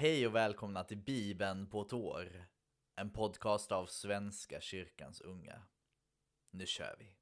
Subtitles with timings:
[0.00, 2.48] Hej och välkomna till Bibeln på ett år.
[2.96, 5.62] En podcast av Svenska kyrkans unga.
[6.50, 7.17] Nu kör vi.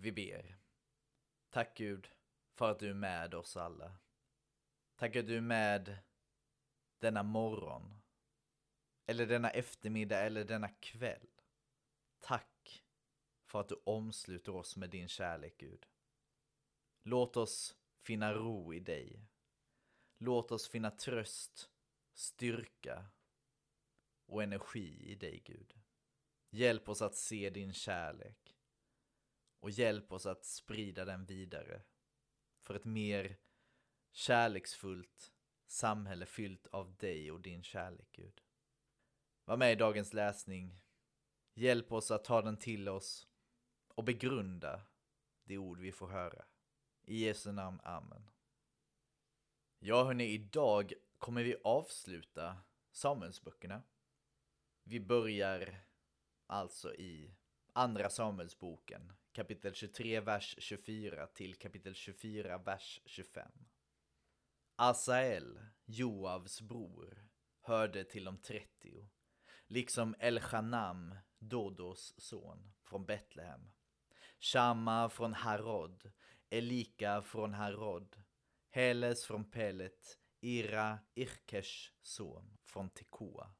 [0.00, 0.58] Vi ber.
[1.50, 2.10] Tack Gud
[2.54, 3.98] för att du är med oss alla.
[4.96, 5.98] Tack att du är med
[6.98, 8.00] denna morgon.
[9.06, 11.28] Eller denna eftermiddag eller denna kväll.
[12.18, 12.84] Tack
[13.44, 15.86] för att du omsluter oss med din kärlek Gud.
[17.02, 19.28] Låt oss finna ro i dig.
[20.18, 21.70] Låt oss finna tröst,
[22.14, 23.06] styrka
[24.26, 25.80] och energi i dig Gud.
[26.50, 28.47] Hjälp oss att se din kärlek
[29.60, 31.82] och hjälp oss att sprida den vidare
[32.58, 33.36] för ett mer
[34.12, 35.32] kärleksfullt
[35.66, 38.40] samhälle fyllt av dig och din kärlek, Gud.
[39.44, 40.82] Var med i dagens läsning.
[41.54, 43.28] Hjälp oss att ta den till oss
[43.88, 44.80] och begrunda
[45.44, 46.44] de ord vi får höra.
[47.02, 48.30] I Jesu namn, Amen.
[49.78, 52.56] Ja, hörni, idag kommer vi avsluta
[52.90, 53.82] Samuelsböckerna.
[54.82, 55.80] Vi börjar
[56.46, 57.34] alltså i
[57.72, 63.50] Andra Samuelsboken, kapitel 23, vers 24 till kapitel 24, vers 25.
[64.76, 67.28] Asael, Joavs bror,
[67.60, 69.08] hörde till de 30,
[69.66, 73.70] liksom Elchanam, Dodos son, från Betlehem.
[74.40, 76.12] Shama från Harod,
[76.50, 78.16] Elika från Harod,
[78.70, 83.50] Heles från Pelet, Ira, Irkes son, från Tekoa.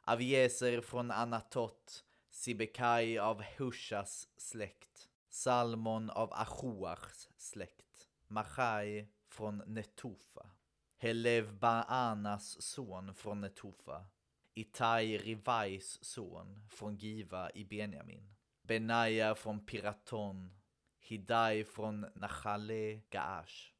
[0.00, 10.50] Avieser från Anatot, Sibekai av Hushas släkt, Salmon av Achuachs släkt, Machai från Netufa,
[10.96, 14.06] Helev Baanas son från Netufa,
[14.54, 20.60] Itai Rivais son från Giva i Benjamin, Benaja från Piraton,
[21.00, 23.72] Hidai från Nachale Gaash,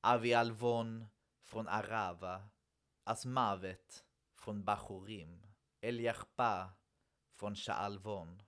[0.00, 1.06] Avialvon
[1.44, 2.48] från Arava,
[3.04, 4.04] Asmavet
[4.34, 5.46] från Bachorim,
[5.80, 6.70] Eliachpa
[7.34, 8.42] från Shaalvon,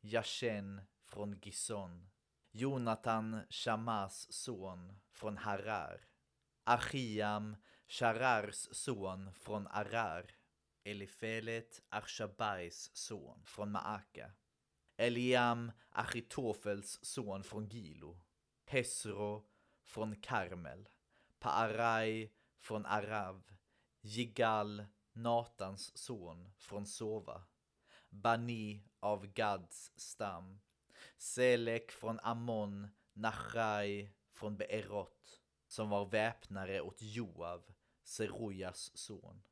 [0.00, 0.80] Jashen
[1.14, 2.10] från Gison,
[2.50, 6.08] Jonathan Shamas son från Harar,
[6.64, 7.56] Achiam
[7.88, 10.30] Sharars son från Arar,
[10.84, 14.32] Elifelet Arshabais son från Maaka,
[14.96, 18.20] Eliam Achitofels son från Gilo,
[18.64, 19.46] Hesro
[19.82, 20.88] från Karmel,
[21.38, 23.42] Paarai från Arav,
[24.00, 27.44] Jigal, Natans son från Sova,
[28.08, 30.60] Bani av Gads stam,
[31.16, 39.42] Selek från Ammon, Nachai från Beerot, som var väpnare åt Joav, Serujas son.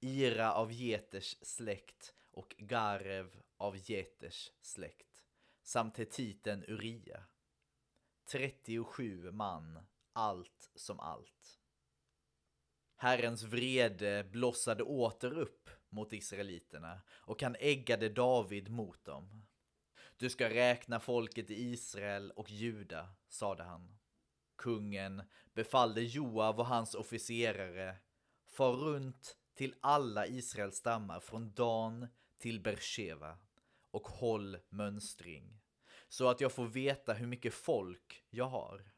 [0.00, 5.24] Ira av Geters släkt och Garev av Geters släkt,
[5.62, 7.24] samt hetiten Uria.
[8.24, 9.78] 37 man,
[10.12, 11.58] allt som allt.
[12.96, 19.41] Herrens vrede blossade åter upp mot israeliterna och han äggade David mot dem.
[20.22, 23.98] Du ska räkna folket i Israel och Juda, sade han.
[24.56, 25.22] Kungen
[25.54, 27.96] befallde Joav och hans officerare,
[28.46, 32.06] far runt till alla Israels stammar från Dan
[32.38, 33.38] till Bersheva
[33.90, 35.60] och håll mönstring,
[36.08, 38.92] så att jag får veta hur mycket folk jag har.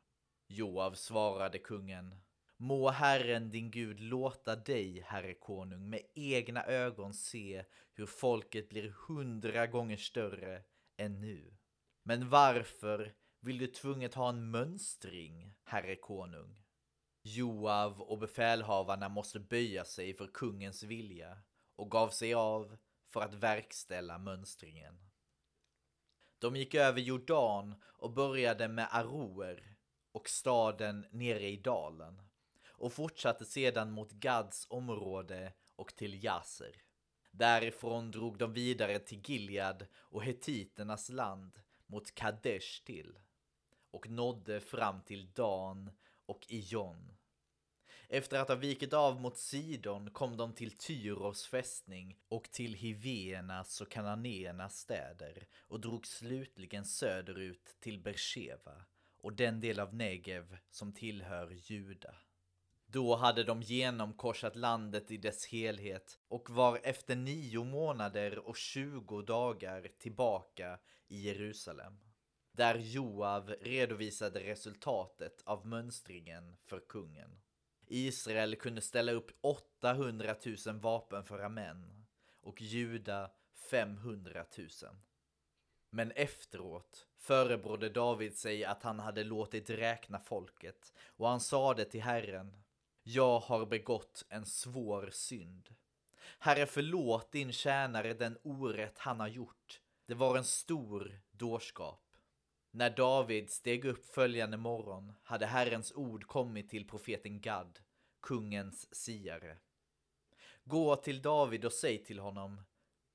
[0.46, 2.14] Joav svarade kungen,
[2.56, 8.94] Må Herren din Gud låta dig, Herre konung, med egna ögon se hur folket blir
[9.08, 10.62] hundra gånger större
[10.96, 11.56] ännu.
[12.02, 16.64] Men varför vill du tvunget ha en mönstring, Herre konung?
[17.22, 21.38] Joav och befälhavarna måste böja sig för kungens vilja
[21.76, 22.76] och gav sig av
[23.12, 25.10] för att verkställa mönstringen.
[26.38, 29.76] De gick över Jordan och började med Aroer
[30.12, 32.22] och staden nere i dalen
[32.68, 36.82] och fortsatte sedan mot Gads område och till Jaser.
[37.36, 43.18] Därifrån drog de vidare till Gilead och hetiternas land mot Kadesh till
[43.90, 45.90] och nådde fram till Dan
[46.26, 47.16] och Ion.
[48.08, 53.80] Efter att ha vikit av mot Sidon kom de till Tyros fästning och till Hiveernas
[53.80, 58.84] och Kananéernas städer och drog slutligen söderut till Bersheva
[59.18, 62.14] och den del av Negev som tillhör Juda.
[62.94, 69.22] Då hade de genomkorsat landet i dess helhet och var efter nio månader och tjugo
[69.22, 71.98] dagar tillbaka i Jerusalem.
[72.52, 77.40] där Joav redovisade resultatet av mönstringen för kungen.
[77.86, 80.34] Israel kunde ställa upp 800
[80.66, 82.06] 000 vapenföra män
[82.40, 83.30] och Juda
[83.70, 84.68] 500 000.
[85.90, 92.02] Men efteråt förebrådde David sig att han hade låtit räkna folket och han sade till
[92.02, 92.63] Herren
[93.06, 95.74] jag har begått en svår synd.
[96.38, 99.80] Herre förlåt din tjänare den orätt han har gjort.
[100.06, 102.00] Det var en stor dårskap.
[102.70, 107.78] När David steg upp följande morgon hade Herrens ord kommit till profeten Gad,
[108.22, 109.58] kungens siare.
[110.64, 112.62] Gå till David och säg till honom,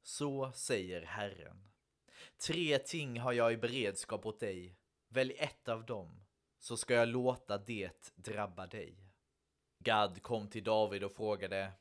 [0.03, 1.69] så säger Herren.
[2.47, 4.75] Tre ting har jag i beredskap åt dig.
[5.07, 6.25] Välj ett av dem,
[6.59, 9.08] så ska jag låta det drabba dig.
[9.89, 11.71] Gad kom till David och frågade,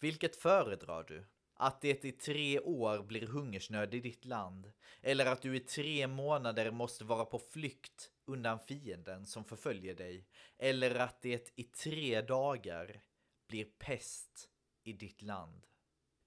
[0.00, 1.24] vilket föredrar du?
[1.54, 6.06] Att det i tre år blir hungersnöd i ditt land, eller att du i tre
[6.06, 12.20] månader måste vara på flykt undan fienden som förföljer dig, eller att det i tre
[12.20, 13.00] dagar
[13.48, 14.48] blir pest
[14.84, 15.66] i ditt land.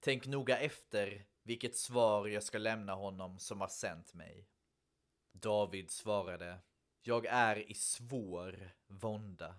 [0.00, 4.48] Tänk noga efter vilket svar jag ska lämna honom som har sänt mig.
[5.32, 6.58] David svarade,
[7.02, 9.54] jag är i svår vånda.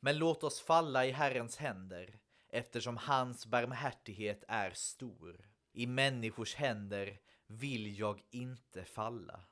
[0.00, 2.18] Men låt oss falla i Herrens händer,
[2.48, 5.50] eftersom hans barmhärtighet är stor.
[5.72, 9.44] I människors händer vill jag inte falla.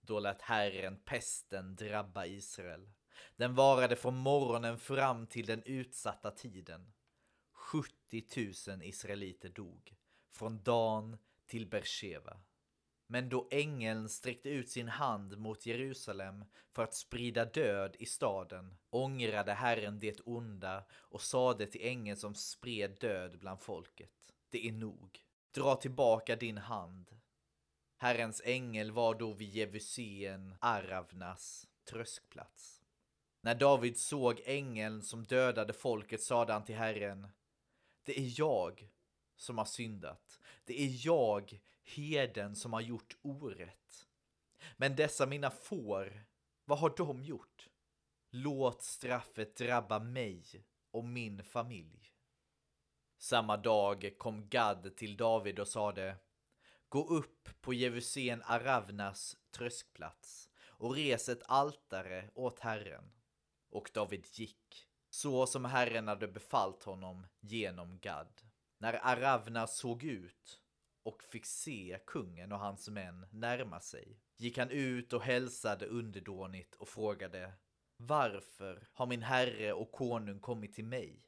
[0.00, 2.90] Då lät Herren pesten drabba Israel.
[3.36, 6.92] Den varade från morgonen fram till den utsatta tiden.
[7.52, 9.96] 70 000 israeliter dog,
[10.30, 12.40] från Dan till Bersheva.
[13.10, 18.76] Men då ängeln sträckte ut sin hand mot Jerusalem för att sprida död i staden
[18.90, 24.32] ångrade Herren det onda och sade till ängeln som spred död bland folket.
[24.50, 25.24] Det är nog.
[25.54, 27.10] Dra tillbaka din hand.
[27.96, 32.82] Herrens ängel var då vid Jevusien, Aravnas tröskplats.
[33.40, 37.28] När David såg ängeln som dödade folket sade han till Herren
[38.04, 38.88] Det är jag
[39.38, 40.40] som har syndat.
[40.64, 44.06] Det är jag, heden, som har gjort orätt.
[44.76, 46.24] Men dessa mina får,
[46.64, 47.68] vad har de gjort?
[48.30, 50.44] Låt straffet drabba mig
[50.90, 52.12] och min familj.
[53.18, 56.16] Samma dag kom Gad till David och sade
[56.88, 63.12] Gå upp på Jevusén Aravnas tröskplats och res ett altare åt Herren.
[63.70, 68.47] Och David gick, så som Herren hade befallt honom genom Gad.
[68.78, 70.60] När Aravna såg ut
[71.02, 76.74] och fick se kungen och hans män närma sig gick han ut och hälsade underdånigt
[76.74, 77.52] och frågade
[77.96, 81.24] Varför har min herre och konung kommit till mig?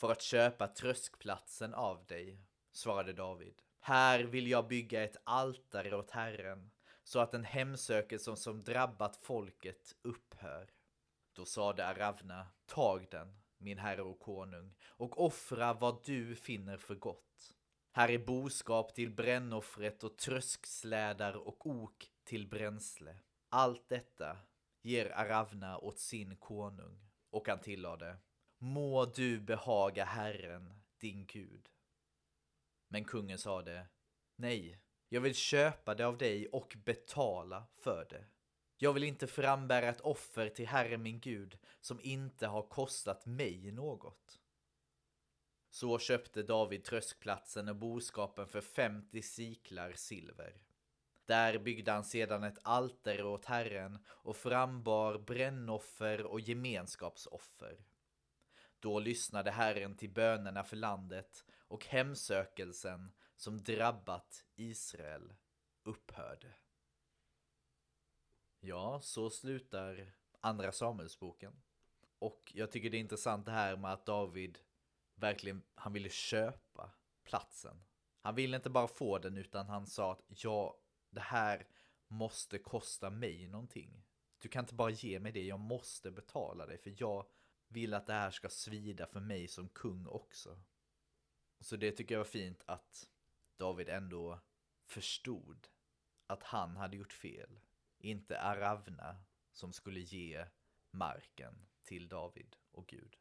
[0.00, 2.40] För att köpa tröskplatsen av dig,
[2.72, 3.62] svarade David.
[3.80, 6.70] Här vill jag bygga ett altare åt Herren,
[7.04, 10.70] så att den hemsökelse som drabbat folket upphör.
[11.32, 16.94] Då sade Aravna, tag den, min herre och konung, och offra vad du finner för
[16.94, 17.54] gott.
[17.92, 23.16] Här är boskap till brännoffret och tröskslädar och ok till bränsle.
[23.48, 24.36] Allt detta
[24.82, 26.98] ger Aravna åt sin konung.
[27.30, 28.16] Och han tillade,
[28.58, 31.68] må du behaga Herren, din Gud.
[32.88, 33.86] Men kungen sade,
[34.36, 34.78] nej,
[35.08, 38.24] jag vill köpa det av dig och betala för det.
[38.76, 43.72] Jag vill inte frambära ett offer till Herren min Gud som inte har kostat mig
[43.72, 44.40] något.
[45.70, 50.60] Så köpte David tröskplatsen och boskapen för 50 siklar silver.
[51.26, 57.84] Där byggde han sedan ett altare åt Herren och frambar brännoffer och gemenskapsoffer.
[58.80, 65.34] Då lyssnade Herren till bönerna för landet och hemsökelsen som drabbat Israel
[65.82, 66.54] upphörde.
[68.66, 71.62] Ja, så slutar Andra Samuelsboken.
[72.18, 74.58] Och jag tycker det är intressant det här med att David
[75.14, 76.90] verkligen, han ville köpa
[77.24, 77.84] platsen.
[78.20, 80.80] Han ville inte bara få den utan han sa att ja,
[81.10, 81.66] det här
[82.08, 84.04] måste kosta mig någonting.
[84.38, 87.26] Du kan inte bara ge mig det, jag måste betala det för jag
[87.68, 90.60] vill att det här ska svida för mig som kung också.
[91.60, 93.10] Så det tycker jag var fint att
[93.56, 94.40] David ändå
[94.84, 95.68] förstod
[96.26, 97.60] att han hade gjort fel.
[98.04, 99.16] Inte Aravna
[99.52, 100.46] som skulle ge
[100.90, 103.16] marken till David och Gud.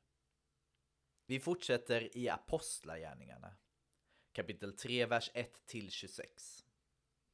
[1.26, 3.56] Vi fortsätter i Apostlagärningarna.
[4.32, 6.66] Kapitel 3, vers 1 till 26.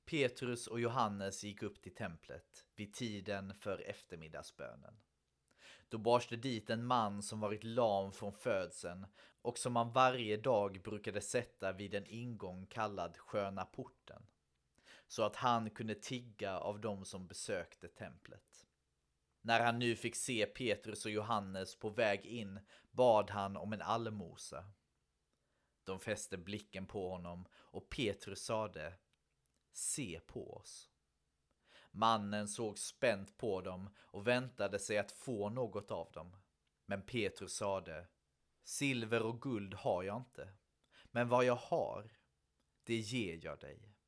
[0.05, 4.99] Petrus och Johannes gick upp till templet vid tiden för eftermiddagsbönen.
[5.87, 9.05] Då bars det dit en man som varit lam från födseln
[9.41, 14.25] och som man varje dag brukade sätta vid en ingång kallad Sköna porten
[15.09, 18.67] så att han kunde tigga av dem som besökte templet.
[19.41, 22.59] När han nu fick se Petrus och Johannes på väg in
[22.91, 24.71] bad han om en allmosa.
[25.83, 28.93] De fäste blicken på honom och Petrus sade
[29.71, 30.89] Se på oss.
[31.91, 36.35] Mannen såg spänt på dem och väntade sig att få något av dem.
[36.85, 38.07] Men Petrus sade
[38.63, 40.53] Silver och guld har jag inte,
[41.11, 42.17] men vad jag har,
[42.83, 43.98] det ger jag dig.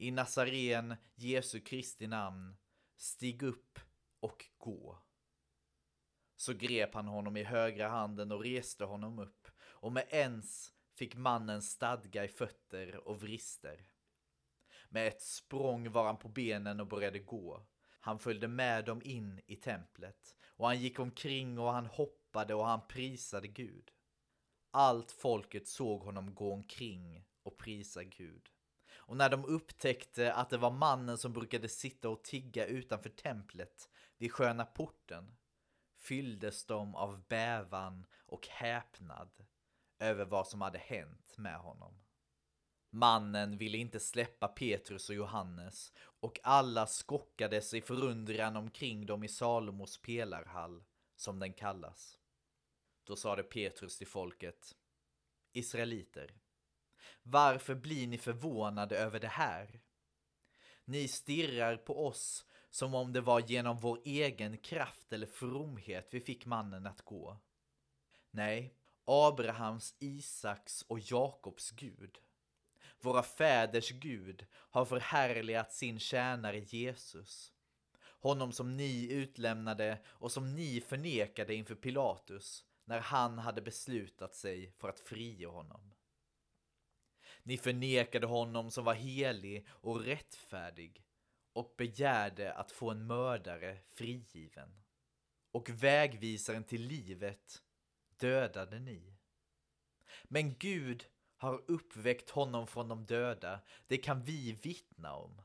[0.00, 2.56] I Nazaren, Jesu Kristi namn,
[2.96, 3.78] stig upp
[4.20, 4.98] och gå.
[6.36, 11.16] Så grep han honom i högra handen och reste honom upp, och med ens fick
[11.16, 13.84] mannen stadga i fötter och vrister.
[14.88, 17.66] Med ett språng var han på benen och började gå.
[18.00, 22.66] Han följde med dem in i templet, och han gick omkring och han hoppade och
[22.66, 23.90] han prisade Gud.
[24.70, 28.50] Allt folket såg honom gå omkring och prisa Gud.
[29.10, 33.88] Och när de upptäckte att det var mannen som brukade sitta och tigga utanför templet
[34.18, 35.36] vid sköna porten
[35.96, 39.46] fylldes de av bävan och häpnad
[39.98, 42.00] över vad som hade hänt med honom.
[42.90, 49.28] Mannen ville inte släppa Petrus och Johannes och alla skockades i förundran omkring dem i
[49.28, 50.84] Salomos pelarhall,
[51.16, 52.18] som den kallas.
[53.04, 54.76] Då sade Petrus till folket,
[55.52, 56.34] Israeliter,
[57.30, 59.80] varför blir ni förvånade över det här?
[60.84, 66.20] Ni stirrar på oss som om det var genom vår egen kraft eller fromhet vi
[66.20, 67.40] fick mannen att gå.
[68.30, 72.18] Nej, Abrahams, Isaks och Jakobs Gud,
[73.00, 77.52] våra fäders Gud, har förhärligat sin tjänare Jesus.
[78.20, 84.72] Honom som ni utlämnade och som ni förnekade inför Pilatus när han hade beslutat sig
[84.78, 85.94] för att frige honom.
[87.42, 91.04] Ni förnekade honom som var helig och rättfärdig
[91.52, 94.82] och begärde att få en mördare frigiven.
[95.52, 97.62] Och vägvisaren till livet
[98.18, 99.16] dödade ni.
[100.24, 101.06] Men Gud
[101.36, 105.42] har uppväckt honom från de döda, det kan vi vittna om.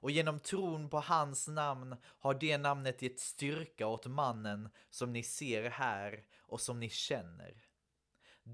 [0.00, 5.22] Och genom tron på hans namn har det namnet gett styrka åt mannen som ni
[5.22, 7.67] ser här och som ni känner.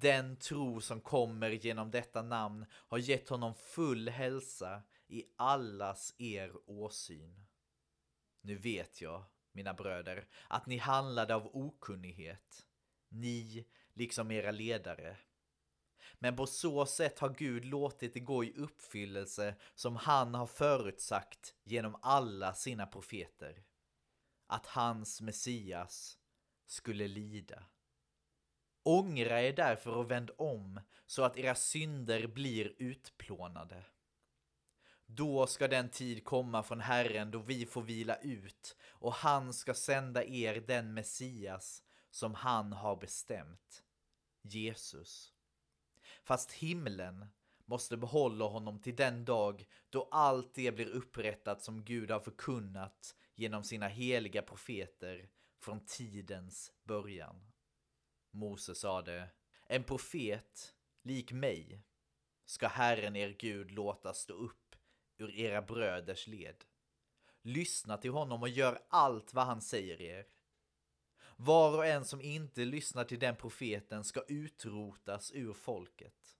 [0.00, 6.52] Den tro som kommer genom detta namn har gett honom full hälsa i allas er
[6.66, 7.46] åsyn.
[8.40, 12.66] Nu vet jag, mina bröder, att ni handlade av okunnighet,
[13.08, 15.16] ni liksom era ledare.
[16.18, 21.54] Men på så sätt har Gud låtit det gå i uppfyllelse som han har förutsagt
[21.64, 23.64] genom alla sina profeter.
[24.46, 26.18] Att hans Messias
[26.66, 27.64] skulle lida.
[28.87, 33.85] Ångra er därför och vänd om så att era synder blir utplånade.
[35.07, 39.75] Då ska den tid komma från Herren då vi får vila ut och han ska
[39.75, 43.83] sända er den Messias som han har bestämt,
[44.43, 45.33] Jesus.
[46.25, 47.26] Fast himlen
[47.64, 53.17] måste behålla honom till den dag då allt det blir upprättat som Gud har förkunnat
[53.35, 55.29] genom sina heliga profeter
[55.61, 57.53] från tidens början.
[58.35, 59.29] Mose sade,
[59.67, 61.83] en profet lik mig
[62.45, 64.76] ska Herren er Gud låta stå upp
[65.19, 66.64] ur era bröders led.
[67.43, 70.26] Lyssna till honom och gör allt vad han säger er.
[71.37, 76.37] Var och en som inte lyssnar till den profeten ska utrotas ur folket.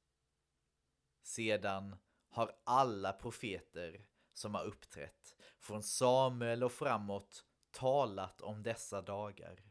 [1.23, 1.97] Sedan
[2.29, 9.63] har alla profeter som har uppträtt från Samuel och framåt talat om dessa dagar.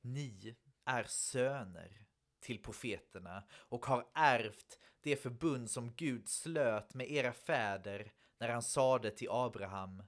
[0.00, 2.06] Ni är söner
[2.40, 8.62] till profeterna och har ärvt det förbund som Gud slöt med era fäder när han
[8.62, 10.02] sade till Abraham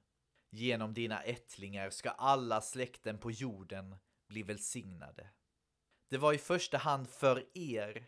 [0.50, 3.96] Genom dina ättlingar ska alla släkten på jorden
[4.28, 5.30] bli välsignade.
[6.08, 8.06] Det var i första hand för er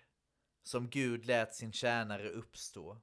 [0.63, 3.01] som Gud lät sin tjänare uppstå.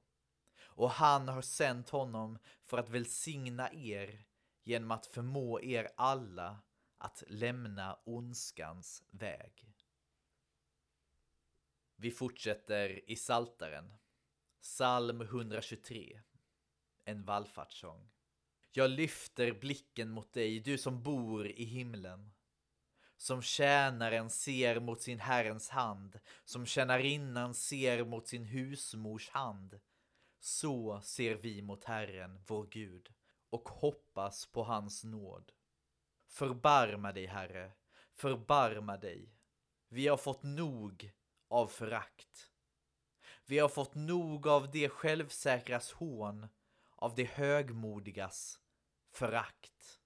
[0.60, 4.24] Och han har sänt honom för att välsigna er
[4.64, 6.58] genom att förmå er alla
[6.98, 9.66] att lämna ondskans väg.
[11.96, 13.94] Vi fortsätter i Saltaren.
[14.60, 16.20] Psalm 123.
[17.04, 18.08] En vallfartssång.
[18.72, 22.32] Jag lyfter blicken mot dig, du som bor i himlen.
[23.16, 29.80] Som tjänaren ser mot sin herrens hand, som tjänarinnan ser mot sin husmors hand.
[30.40, 33.12] Så ser vi mot Herren, vår Gud,
[33.50, 35.52] och hoppas på hans nåd.
[36.26, 37.72] Förbarma dig, Herre,
[38.14, 39.36] förbarma dig.
[39.88, 41.12] Vi har fått nog
[41.48, 42.50] av förakt.
[43.44, 46.46] Vi har fått nog av det självsäkras hån
[46.96, 48.60] av de högmodigas
[49.12, 50.00] förakt.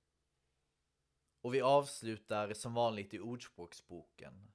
[1.40, 4.52] Och vi avslutar som vanligt i Ordspråksboken,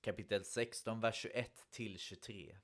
[0.00, 2.58] kapitel 16, vers 21 till 23.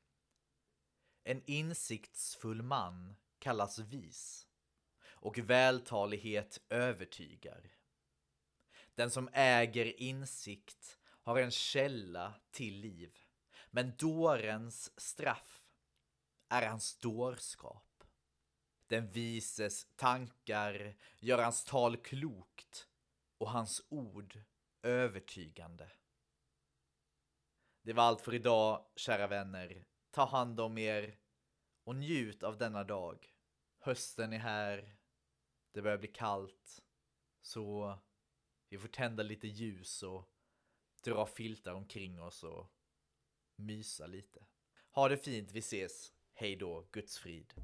[1.24, 4.48] En insiktsfull man kallas vis
[5.04, 7.70] och vältalighet övertygar.
[8.94, 13.18] Den som äger insikt har en källa till liv,
[13.70, 15.66] men dårens straff
[16.48, 18.04] är hans dårskap.
[18.86, 22.88] Den vises tankar gör hans tal klokt
[23.38, 24.40] och hans ord
[24.82, 25.90] övertygande.
[27.82, 29.84] Det var allt för idag, kära vänner.
[30.10, 31.18] Ta hand om er
[31.84, 33.34] och njut av denna dag.
[33.78, 34.96] Hösten är här.
[35.72, 36.82] Det börjar bli kallt.
[37.40, 37.98] Så
[38.72, 40.28] vi får tända lite ljus och
[41.04, 42.72] dra filtar omkring oss och
[43.56, 44.46] mysa lite.
[44.90, 46.12] Ha det fint, vi ses.
[46.34, 47.54] Hej då, Guds frid.